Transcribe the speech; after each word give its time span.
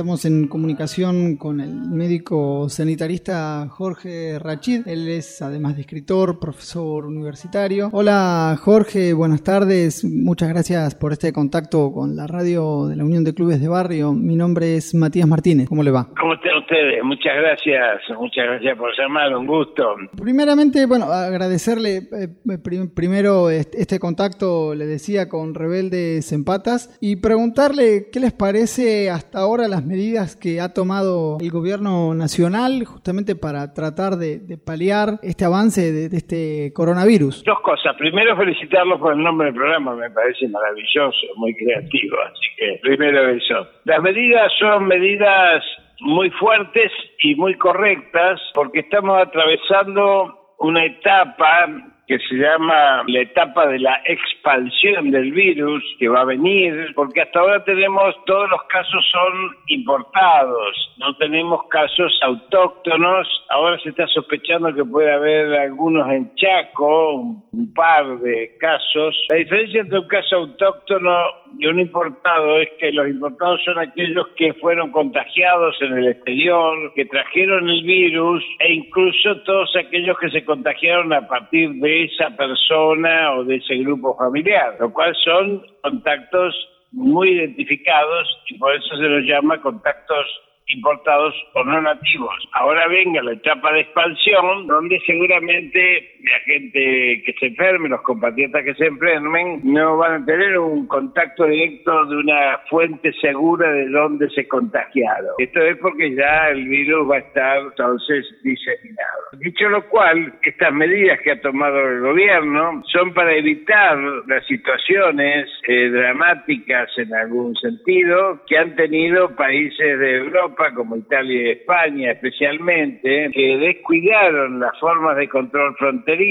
Estamos 0.00 0.24
en 0.24 0.48
comunicación 0.48 1.36
con 1.36 1.60
el 1.60 1.74
médico 1.74 2.70
sanitarista 2.70 3.68
Jorge 3.68 4.38
Rachid. 4.38 4.88
Él 4.88 5.06
es 5.08 5.42
además 5.42 5.76
de 5.76 5.82
escritor, 5.82 6.40
profesor 6.40 7.04
universitario. 7.04 7.90
Hola 7.92 8.56
Jorge, 8.58 9.12
buenas 9.12 9.44
tardes. 9.44 10.02
Muchas 10.02 10.48
gracias 10.48 10.94
por 10.94 11.12
este 11.12 11.34
contacto 11.34 11.92
con 11.92 12.16
la 12.16 12.26
radio 12.26 12.86
de 12.86 12.96
la 12.96 13.04
Unión 13.04 13.24
de 13.24 13.34
Clubes 13.34 13.60
de 13.60 13.68
Barrio. 13.68 14.14
Mi 14.14 14.36
nombre 14.36 14.76
es 14.76 14.94
Matías 14.94 15.28
Martínez. 15.28 15.68
¿Cómo 15.68 15.82
le 15.82 15.90
va? 15.90 16.08
¿Cómo 16.18 16.32
están 16.32 16.56
ustedes? 16.56 17.04
Muchas 17.04 17.34
gracias. 17.36 18.00
Muchas 18.18 18.46
gracias 18.46 18.78
por 18.78 18.96
llamar. 18.96 19.36
Un 19.36 19.46
gusto. 19.46 19.96
Primeramente, 20.16 20.86
bueno, 20.86 21.12
agradecerle 21.12 22.08
eh, 22.18 22.58
primero 22.94 23.50
este 23.50 23.98
contacto, 23.98 24.74
le 24.74 24.86
decía, 24.86 25.28
con 25.28 25.54
Rebeldes 25.54 26.32
Empatas 26.32 26.96
y 27.02 27.16
preguntarle 27.16 28.08
qué 28.10 28.18
les 28.18 28.32
parece 28.32 29.10
hasta 29.10 29.40
ahora 29.40 29.68
las 29.68 29.84
medidas 29.90 30.36
que 30.36 30.60
ha 30.60 30.72
tomado 30.72 31.38
el 31.40 31.50
gobierno 31.50 32.14
nacional 32.14 32.84
justamente 32.84 33.34
para 33.34 33.74
tratar 33.74 34.14
de, 34.14 34.38
paliar 34.64 35.18
este 35.22 35.44
avance 35.44 35.90
de, 35.90 36.16
este 36.16 36.72
coronavirus? 36.72 37.42
Dos 37.44 37.60
cosas. 37.60 37.96
Primero, 37.98 38.36
felicitarlos 38.36 39.00
por 39.00 39.12
el 39.14 39.22
nombre 39.22 39.46
del 39.46 39.56
programa, 39.56 39.96
me 39.96 40.10
parece 40.10 40.46
maravilloso, 40.48 41.26
muy 41.36 41.54
creativo. 41.56 42.16
Así 42.22 42.46
que, 42.56 42.78
primero 42.82 43.28
eso. 43.30 43.66
Las 43.84 44.00
medidas 44.00 44.52
son 44.60 44.86
medidas 44.86 45.64
muy 46.00 46.30
fuertes 46.30 46.92
y 47.22 47.34
muy 47.34 47.56
correctas 47.56 48.40
porque 48.54 48.80
estamos 48.80 49.20
atravesando 49.20 50.54
una 50.60 50.84
etapa 50.84 51.66
que 52.10 52.18
se 52.28 52.34
llama 52.34 53.04
la 53.06 53.20
etapa 53.20 53.68
de 53.68 53.78
la 53.78 54.00
expansión 54.04 55.12
del 55.12 55.30
virus 55.30 55.80
que 55.96 56.08
va 56.08 56.22
a 56.22 56.24
venir, 56.24 56.92
porque 56.96 57.20
hasta 57.20 57.38
ahora 57.38 57.62
tenemos, 57.62 58.16
todos 58.26 58.50
los 58.50 58.60
casos 58.64 59.06
son 59.12 59.56
importados, 59.68 60.92
no 60.96 61.16
tenemos 61.18 61.68
casos 61.68 62.12
autóctonos, 62.22 63.28
ahora 63.48 63.78
se 63.78 63.90
está 63.90 64.08
sospechando 64.08 64.74
que 64.74 64.84
puede 64.84 65.12
haber 65.12 65.54
algunos 65.54 66.10
en 66.10 66.34
Chaco, 66.34 67.14
un 67.52 67.74
par 67.74 68.18
de 68.18 68.56
casos. 68.58 69.16
La 69.28 69.36
diferencia 69.36 69.82
entre 69.82 70.00
un 70.00 70.08
caso 70.08 70.34
autóctono 70.34 71.12
y 71.58 71.66
un 71.66 71.80
importado 71.80 72.58
es 72.58 72.68
que 72.78 72.92
los 72.92 73.08
importados 73.08 73.60
son 73.64 73.78
aquellos 73.78 74.28
que 74.36 74.52
fueron 74.54 74.90
contagiados 74.90 75.76
en 75.80 75.98
el 75.98 76.08
exterior, 76.08 76.92
que 76.94 77.04
trajeron 77.04 77.68
el 77.68 77.82
virus 77.82 78.44
e 78.58 78.72
incluso 78.72 79.36
todos 79.42 79.74
aquellos 79.76 80.18
que 80.18 80.30
se 80.30 80.44
contagiaron 80.44 81.12
a 81.12 81.26
partir 81.26 81.70
de 81.74 82.04
esa 82.04 82.30
persona 82.36 83.34
o 83.34 83.44
de 83.44 83.56
ese 83.56 83.76
grupo 83.76 84.16
familiar, 84.16 84.76
lo 84.80 84.92
cual 84.92 85.14
son 85.24 85.62
contactos 85.82 86.54
muy 86.92 87.30
identificados 87.30 88.28
y 88.48 88.58
por 88.58 88.74
eso 88.74 88.96
se 88.96 89.02
los 89.02 89.24
llama 89.24 89.60
contactos 89.60 90.26
importados 90.74 91.34
o 91.54 91.64
no 91.64 91.80
nativos. 91.80 92.34
Ahora 92.52 92.86
venga 92.88 93.22
la 93.22 93.32
etapa 93.32 93.72
de 93.72 93.80
expansión, 93.80 94.66
donde 94.66 95.00
seguramente 95.06 96.14
la 96.22 96.38
gente 96.40 97.22
que 97.24 97.34
se 97.38 97.46
enferme, 97.46 97.88
los 97.88 98.02
compatriotas 98.02 98.64
que 98.64 98.74
se 98.74 98.86
enfermen, 98.86 99.60
no 99.64 99.96
van 99.96 100.22
a 100.22 100.26
tener 100.26 100.58
un 100.58 100.86
contacto 100.86 101.46
directo 101.46 102.06
de 102.06 102.16
una 102.16 102.58
fuente 102.68 103.12
segura 103.20 103.70
de 103.72 103.88
dónde 103.88 104.28
se 104.30 104.46
contagiaron. 104.48 105.34
Esto 105.38 105.60
es 105.60 105.76
porque 105.78 106.14
ya 106.14 106.48
el 106.48 106.68
virus 106.68 107.10
va 107.10 107.16
a 107.16 107.20
estar 107.20 107.58
entonces 107.58 108.26
diseminado. 108.42 109.20
Dicho 109.38 109.68
lo 109.68 109.88
cual, 109.88 110.34
estas 110.42 110.72
medidas 110.72 111.20
que 111.20 111.32
ha 111.32 111.40
tomado 111.40 111.78
el 111.88 112.00
gobierno 112.00 112.82
son 112.92 113.14
para 113.14 113.34
evitar 113.34 113.96
las 114.26 114.46
situaciones 114.46 115.48
eh, 115.66 115.88
dramáticas 115.88 116.90
en 116.98 117.14
algún 117.14 117.54
sentido 117.56 118.40
que 118.46 118.58
han 118.58 118.74
tenido 118.76 119.34
países 119.36 119.98
de 119.98 120.16
Europa 120.16 120.59
como 120.74 120.96
Italia 120.96 121.42
y 121.42 121.50
España 121.50 122.12
especialmente, 122.12 123.30
que 123.32 123.56
descuidaron 123.58 124.60
las 124.60 124.78
formas 124.78 125.16
de 125.16 125.28
control 125.28 125.74
fronterizo 125.76 126.30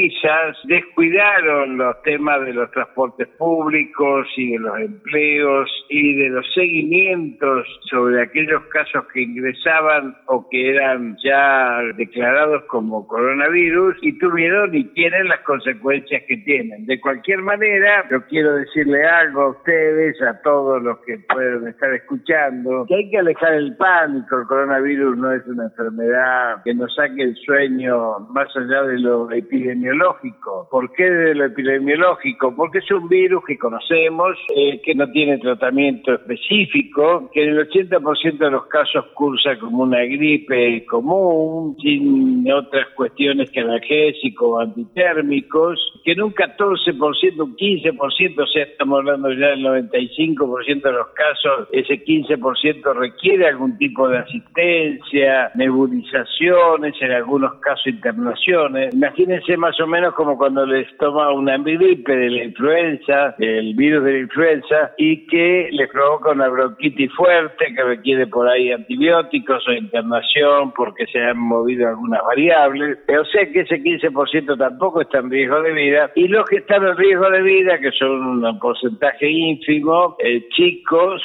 descuidaron 0.65 1.77
los 1.77 2.01
temas 2.03 2.45
de 2.45 2.53
los 2.53 2.69
transportes 2.71 3.27
públicos 3.37 4.27
y 4.37 4.51
de 4.51 4.59
los 4.59 4.79
empleos 4.79 5.69
y 5.89 6.15
de 6.15 6.29
los 6.29 6.45
seguimientos 6.53 7.67
sobre 7.89 8.21
aquellos 8.21 8.63
casos 8.65 9.05
que 9.13 9.21
ingresaban 9.21 10.15
o 10.27 10.47
que 10.49 10.71
eran 10.71 11.17
ya 11.23 11.79
declarados 11.95 12.63
como 12.65 13.07
coronavirus 13.07 13.97
y 14.01 14.17
tuvieron 14.17 14.75
y 14.75 14.83
tienen 14.93 15.27
las 15.27 15.39
consecuencias 15.41 16.23
que 16.27 16.37
tienen. 16.37 16.85
De 16.85 16.99
cualquier 16.99 17.41
manera, 17.41 18.05
yo 18.11 18.25
quiero 18.27 18.55
decirle 18.55 19.05
algo 19.05 19.41
a 19.41 19.49
ustedes, 19.49 20.21
a 20.21 20.41
todos 20.41 20.81
los 20.81 20.99
que 20.99 21.17
pueden 21.33 21.67
estar 21.67 21.93
escuchando, 21.93 22.85
que 22.87 22.95
hay 22.95 23.09
que 23.09 23.17
alejar 23.17 23.53
el 23.53 23.75
pánico. 24.19 24.39
El 24.39 24.47
coronavirus 24.47 25.17
no 25.17 25.31
es 25.33 25.45
una 25.47 25.65
enfermedad 25.65 26.63
que 26.63 26.73
nos 26.73 26.93
saque 26.95 27.23
el 27.23 27.35
sueño 27.45 28.19
más 28.31 28.47
allá 28.55 28.83
de 28.83 28.99
lo 28.99 29.31
epidemiológico. 29.31 30.67
¿Por 30.71 30.91
qué 30.93 31.09
de 31.09 31.35
lo 31.35 31.45
epidemiológico? 31.45 32.55
Porque 32.55 32.79
es 32.79 32.91
un 32.91 33.07
virus 33.07 33.43
que 33.45 33.57
conocemos, 33.57 34.37
eh, 34.55 34.81
que 34.83 34.95
no 34.95 35.09
tiene 35.11 35.37
tratamiento 35.37 36.13
específico, 36.13 37.29
que 37.33 37.43
en 37.43 37.49
el 37.57 37.69
80% 37.69 38.37
de 38.37 38.51
los 38.51 38.65
casos 38.67 39.05
cursa 39.13 39.57
como 39.59 39.83
una 39.83 39.99
gripe 40.03 40.85
común, 40.85 41.75
sin 41.81 42.51
otras 42.51 42.87
cuestiones 42.95 43.51
que 43.51 43.61
analgésicos 43.61 44.49
o 44.49 44.59
antitérmicos, 44.59 45.79
que 46.03 46.13
en 46.13 46.21
un 46.21 46.33
14%, 46.33 47.43
un 47.43 47.55
15%, 47.55 48.43
o 48.43 48.47
sea, 48.47 48.63
estamos 48.63 48.99
hablando 48.99 49.31
ya 49.33 49.49
del 49.49 49.63
95% 49.63 50.81
de 50.81 50.91
los 50.91 51.07
casos, 51.09 51.67
ese 51.71 52.03
15% 52.03 52.93
requiere 52.93 53.47
algún 53.47 53.77
tipo 53.77 54.07
de 54.07 54.08
asistencia, 54.17 55.51
nebulizaciones, 55.55 56.95
en 57.01 57.11
algunos 57.11 57.53
casos 57.61 57.87
internaciones. 57.87 58.93
Imagínense 58.93 59.57
más 59.57 59.79
o 59.79 59.87
menos 59.87 60.13
como 60.15 60.37
cuando 60.37 60.65
les 60.65 60.87
toma 60.97 61.31
una 61.31 61.57
gripe 61.57 62.15
de 62.15 62.29
la 62.29 62.43
influenza, 62.43 63.35
el 63.39 63.73
virus 63.75 64.03
de 64.03 64.13
la 64.13 64.19
influenza, 64.19 64.91
y 64.97 65.27
que 65.27 65.69
les 65.71 65.89
provoca 65.89 66.31
una 66.31 66.47
bronquitis 66.47 67.11
fuerte 67.13 67.73
que 67.73 67.83
requiere 67.83 68.27
por 68.27 68.47
ahí 68.47 68.71
antibióticos 68.71 69.67
o 69.67 69.71
internación 69.71 70.71
porque 70.75 71.05
se 71.07 71.19
han 71.19 71.37
movido 71.37 71.87
algunas 71.87 72.21
variables. 72.23 72.97
O 73.07 73.25
sea 73.25 73.51
que 73.51 73.61
ese 73.61 73.81
15% 73.81 74.57
tampoco 74.57 75.01
está 75.01 75.19
en 75.19 75.29
riesgo 75.29 75.61
de 75.61 75.71
vida. 75.73 76.11
Y 76.15 76.27
los 76.27 76.45
que 76.47 76.57
están 76.57 76.85
en 76.85 76.97
riesgo 76.97 77.29
de 77.29 77.41
vida, 77.41 77.79
que 77.79 77.91
son 77.91 78.43
un 78.43 78.59
porcentaje 78.59 79.29
ínfimo, 79.29 80.15
eh, 80.19 80.47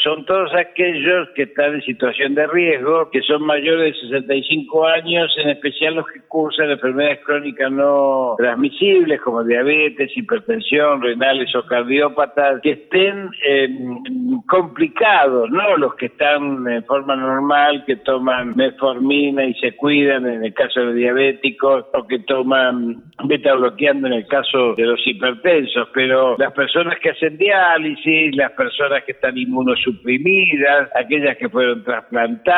son 0.03 0.25
todos 0.27 0.51
aquellos 0.55 1.29
que 1.35 1.45
están 1.45 1.75
en 1.75 1.83
situación 1.83 2.35
de 2.35 2.47
riesgo, 2.47 2.64
que 3.11 3.23
son 3.23 3.45
mayores 3.45 3.95
de 3.95 4.09
65 4.09 4.87
años, 4.87 5.35
en 5.43 5.51
especial 5.51 5.95
los 5.97 6.07
que 6.07 6.21
cursan 6.29 6.71
enfermedades 6.71 7.21
crónicas 7.25 7.71
no 7.71 8.35
transmisibles 8.39 9.21
como 9.21 9.45
diabetes, 9.45 10.11
hipertensión, 10.17 11.03
renales 11.03 11.55
o 11.55 11.65
cardiópatas, 11.67 12.61
que 12.63 12.73
estén 12.73 13.31
eh, 13.47 13.69
complicados, 14.49 15.51
no 15.51 15.77
los 15.77 15.95
que 15.95 16.07
están 16.07 16.67
en 16.69 16.85
forma 16.85 17.17
normal, 17.17 17.85
que 17.87 17.97
toman 17.97 18.55
metformina 18.57 19.45
y 19.45 19.55
se 19.55 19.77
cuidan 19.77 20.27
en 20.27 20.45
el 20.45 20.55
caso 20.55 20.81
de 20.81 20.95
diabéticos 20.95 21.87
o 21.93 22.07
que 22.07 22.21
toman 22.21 23.03
beta 23.25 23.55
bloqueando 23.55 24.07
en 24.09 24.15
el 24.15 24.27
caso 24.27 24.75
de 24.75 24.85
los 24.85 25.01
hipertensos, 25.07 25.89
pero 25.93 26.37
las 26.39 26.53
personas 26.53 26.99
que 27.01 27.11
hacen 27.11 27.37
diálisis, 27.37 28.35
las 28.37 28.53
personas 28.53 29.05
que 29.05 29.13
están 29.13 29.37
inmunosuprimidas, 29.37 30.91
aquellas 30.95 31.37
que 31.37 31.49
fueron 31.49 31.85
trasplantadas, 31.85 32.54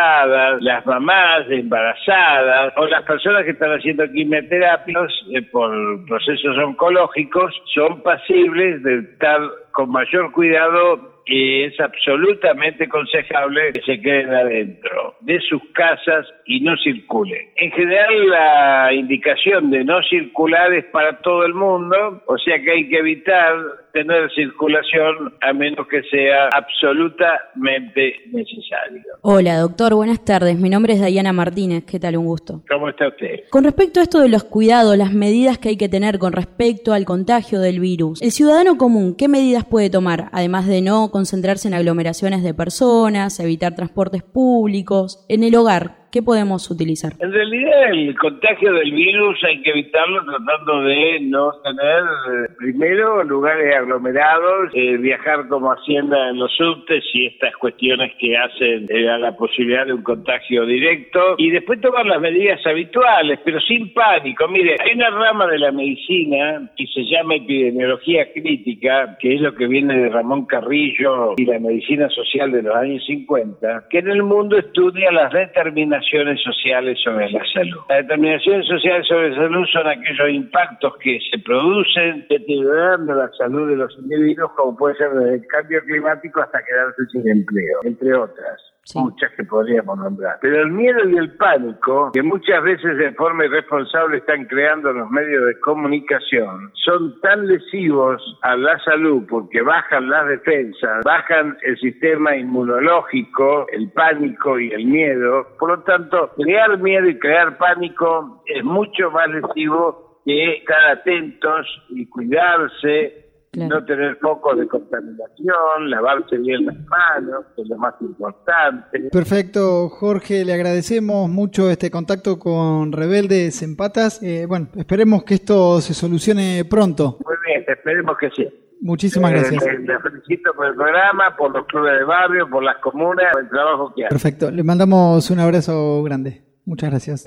las 0.61 0.87
mamás 0.87 1.47
embarazadas 1.49 2.73
o 2.77 2.87
las 2.87 3.03
personas 3.05 3.45
que 3.45 3.51
están 3.53 3.73
haciendo 3.73 4.11
quimioterapias, 4.11 5.13
eh, 5.35 5.43
por 5.43 5.71
procesos 6.07 6.57
oncológicos 6.59 7.55
son 7.75 8.03
pasibles 8.03 8.83
de 8.83 8.99
estar 8.99 9.41
con 9.73 9.91
mayor 9.91 10.33
cuidado 10.33 11.17
y 11.27 11.65
es 11.65 11.79
absolutamente 11.81 12.85
aconsejable 12.85 13.73
que 13.73 13.83
se 13.83 14.01
queden 14.01 14.33
adentro 14.33 15.17
de 15.21 15.41
sus 15.41 15.61
casas 15.73 16.27
y 16.47 16.61
no 16.61 16.77
circulen. 16.77 17.49
En 17.57 17.73
general 17.73 18.29
la 18.29 18.93
indicación 18.93 19.71
de 19.71 19.85
no 19.85 20.01
circular 20.05 20.73
es 20.73 20.85
para 20.87 21.19
todo 21.19 21.45
el 21.45 21.55
mundo, 21.55 22.23
o 22.27 22.39
sea 22.39 22.61
que 22.61 22.71
hay 22.71 22.89
que 22.89 22.99
evitar 22.99 23.55
tener 23.97 24.31
circulación 24.35 25.33
a 25.41 25.55
menos 25.55 25.87
que 25.89 26.03
sea 26.11 26.51
absolutamente 26.53 28.15
necesario. 28.31 29.03
Hola, 29.23 29.57
doctor, 29.59 29.95
buenas 29.95 30.23
tardes. 30.23 30.59
Mi 30.59 30.69
nombre 30.69 30.93
es 30.93 31.03
Diana 31.03 31.33
Martínez. 31.33 31.85
¿Qué 31.87 31.99
tal? 31.99 32.19
Un 32.19 32.27
gusto. 32.27 32.61
¿Cómo 32.69 32.91
está 32.91 33.09
usted? 33.09 33.49
Con 33.49 33.65
respecto 33.65 34.01
a 34.01 34.03
esto 34.03 34.21
de 34.21 34.29
los 34.29 34.45
cuidados, 34.45 34.99
las 34.99 35.15
medidas 35.15 35.57
que 35.57 35.71
hay 35.71 35.77
que 35.79 35.89
tener 35.89 36.19
con 36.19 36.35
respecto 36.35 36.93
al 36.93 37.07
contagio 37.07 37.59
del 37.59 37.81
virus, 37.81 38.21
el 38.21 38.33
ciudadano 38.33 38.77
común, 38.77 39.17
¿qué 39.17 39.29
medidas 39.29 39.65
puede 39.65 39.89
tomar? 39.89 40.29
Además 40.33 40.67
de 40.67 40.83
no 40.83 41.11
concentrarse 41.11 41.67
en 41.69 41.73
aglomeraciones 41.73 42.43
de 42.43 42.53
personas, 42.53 43.41
evitar 43.41 43.75
transportes 43.75 44.23
públicos, 44.23 45.25
en 45.31 45.43
el 45.43 45.57
hogar, 45.57 46.06
¿Qué 46.17 46.23
podemos 46.23 46.71
utilizar? 46.71 47.13
En 47.21 47.31
realidad 47.31 47.91
el 47.91 48.17
contagio 48.17 48.73
del 48.73 48.91
virus 48.91 49.39
hay 49.45 49.61
que 49.61 49.69
evitarlo 49.69 50.25
tratando 50.25 50.81
de 50.85 51.21
no 51.21 51.53
tener, 51.63 52.05
eh, 52.05 52.55
primero, 52.57 53.23
lugares 53.23 53.77
aglomerados, 53.77 54.71
eh, 54.73 54.97
viajar 54.97 55.47
como 55.49 55.71
hacienda 55.73 56.31
en 56.31 56.39
los 56.39 56.51
subtes 56.57 57.05
y 57.13 57.27
estas 57.27 57.55
cuestiones 57.57 58.13
que 58.19 58.35
hacen 58.35 58.87
eh, 58.89 59.11
a 59.11 59.19
la 59.19 59.37
posibilidad 59.37 59.85
de 59.85 59.93
un 59.93 60.03
contagio 60.03 60.65
directo 60.65 61.35
y 61.37 61.51
después 61.51 61.83
tomar 61.83 62.07
las 62.07 62.23
medidas 62.23 62.65
habituales, 62.65 63.39
pero 63.45 63.61
sin 63.61 63.93
pánico. 63.93 64.49
Mire, 64.49 64.77
hay 64.81 64.95
una 64.95 65.11
rama 65.11 65.47
de 65.49 65.59
la 65.59 65.71
medicina 65.71 66.71
que 66.79 66.87
se 66.87 67.05
llama 67.05 67.35
epidemiología 67.35 68.33
crítica, 68.33 69.19
que 69.21 69.35
es 69.35 69.43
lo 69.43 69.55
que 69.55 69.67
viene 69.67 69.99
de 69.99 70.09
Ramón 70.09 70.47
Carrillo 70.47 71.35
y 71.37 71.45
la 71.45 71.59
medicina 71.59 72.09
social 72.09 72.53
de 72.53 72.63
los 72.63 72.75
años 72.75 73.05
50, 73.05 73.89
que 73.91 73.99
en 73.99 74.09
el 74.09 74.23
mundo 74.23 74.57
estudia 74.57 75.13
las 75.13 75.31
determinaciones 75.31 76.06
sociales 76.43 76.99
sobre 77.03 77.31
la 77.31 77.43
salud. 77.53 77.81
Las 77.89 77.99
determinaciones 77.99 78.67
sociales 78.67 79.07
sobre 79.07 79.31
la 79.31 79.37
salud 79.37 79.67
son 79.73 79.87
aquellos 79.87 80.31
impactos 80.31 80.97
que 80.99 81.19
se 81.31 81.39
producen 81.41 82.27
deteriorando 82.29 83.15
la 83.15 83.31
salud 83.39 83.69
de 83.69 83.77
los 83.77 83.97
individuos, 83.99 84.53
como 84.57 84.77
puede 84.77 84.97
ser 84.97 85.11
desde 85.11 85.35
el 85.37 85.47
cambio 85.47 85.81
climático 85.85 86.41
hasta 86.41 86.63
quedarse 86.65 87.03
sin 87.13 87.29
empleo, 87.29 87.81
entre 87.85 88.15
otras 88.15 88.76
muchas 88.95 89.33
que 89.33 89.45
podríamos 89.45 89.99
nombrar. 89.99 90.39
Pero 90.41 90.63
el 90.63 90.71
miedo 90.71 91.09
y 91.09 91.17
el 91.17 91.37
pánico, 91.37 92.13
que 92.13 92.23
muchas 92.23 92.63
veces 92.63 92.97
de 92.99 93.13
forma 93.13 93.45
irresponsable 93.45 94.19
están 94.19 94.45
creando 94.45 94.93
los 94.93 95.11
medios 95.11 95.47
de 95.47 95.59
comunicación, 95.61 96.71
son 96.85 97.21
tan 97.21 97.47
lesivos 97.47 98.23
a 98.43 98.57
la 98.57 98.79
salud 98.81 99.25
porque 99.29 99.63
bajan 99.63 100.09
las 100.09 100.29
defensas, 100.29 101.05
bajan 101.05 101.57
el 101.63 101.77
sistema 101.79 102.37
inmunológico, 102.37 103.67
el 103.73 103.91
pánico 103.91 104.59
y 104.59 104.71
el 104.71 104.87
miedo. 104.87 105.49
Por 105.59 105.71
lo 105.71 105.83
tanto, 105.83 106.31
crear 106.37 106.79
miedo 106.79 107.09
y 107.09 107.19
crear 107.19 107.59
pánico 107.59 108.43
es 108.47 108.63
mucho 108.65 109.11
más 109.11 109.29
lesivo 109.29 110.21
que 110.25 110.59
estar 110.59 110.91
atentos 110.91 111.67
y 111.89 112.07
cuidarse 112.07 113.26
no 113.57 113.85
tener 113.85 114.17
focos 114.17 114.59
de 114.59 114.67
contaminación, 114.69 115.91
lavarse 115.91 116.37
bien 116.39 116.67
las 116.67 116.77
manos, 116.87 117.45
que 117.55 117.63
es 117.63 117.69
lo 117.69 117.77
más 117.79 117.95
importante. 118.01 119.09
Perfecto, 119.11 119.89
Jorge, 119.89 120.45
le 120.45 120.53
agradecemos 120.53 121.29
mucho 121.29 121.71
este 121.71 121.91
contacto 121.91 122.39
con 122.39 122.93
Rebeldes 122.93 123.63
en 123.63 123.77
Patas. 123.77 124.23
Eh, 124.23 124.47
bueno, 124.47 124.69
esperemos 124.77 125.25
que 125.25 125.35
esto 125.35 125.81
se 125.81 125.95
solucione 125.95 126.65
pronto. 126.69 127.19
Muy 127.25 127.37
bien, 127.47 127.65
esperemos 127.67 128.17
que 128.19 128.31
sí. 128.31 128.49
Muchísimas 128.81 129.33
eh, 129.33 129.35
gracias. 129.35 129.65
Le, 129.65 129.99
felicito 130.01 130.53
por 130.55 130.67
el 130.67 130.75
programa, 130.75 131.35
por 131.37 131.53
los 131.53 131.67
clubes 131.67 131.99
de 131.99 132.05
barrio, 132.05 132.49
por 132.49 132.63
las 132.63 132.77
comunas, 132.79 133.33
por 133.33 133.43
el 133.43 133.49
trabajo 133.49 133.93
que 133.95 134.05
hace. 134.05 134.11
Perfecto, 134.11 134.51
le 134.51 134.63
mandamos 134.63 135.31
un 135.31 135.41
abrazo 135.41 136.03
grande. 136.03 136.43
Muchas 136.67 136.91
gracias. 136.91 137.27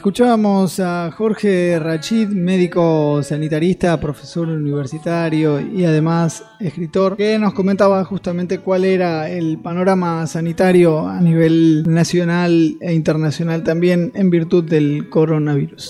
Escuchábamos 0.00 0.80
a 0.80 1.10
Jorge 1.12 1.78
Rachid, 1.78 2.28
médico 2.28 3.22
sanitarista, 3.22 4.00
profesor 4.00 4.48
universitario 4.48 5.60
y 5.60 5.84
además 5.84 6.42
escritor, 6.58 7.18
que 7.18 7.38
nos 7.38 7.52
comentaba 7.52 8.02
justamente 8.06 8.60
cuál 8.60 8.86
era 8.86 9.28
el 9.28 9.58
panorama 9.58 10.26
sanitario 10.26 11.06
a 11.06 11.20
nivel 11.20 11.84
nacional 11.86 12.78
e 12.80 12.94
internacional 12.94 13.62
también 13.62 14.10
en 14.14 14.30
virtud 14.30 14.64
del 14.64 15.10
coronavirus. 15.10 15.88